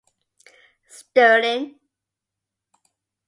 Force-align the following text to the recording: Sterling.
Sterling. 0.89 1.77